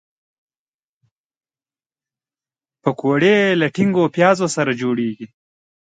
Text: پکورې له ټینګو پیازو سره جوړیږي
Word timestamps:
پکورې 2.81 3.37
له 3.59 3.67
ټینګو 3.75 4.03
پیازو 4.15 4.47
سره 4.55 4.71
جوړیږي 4.81 5.27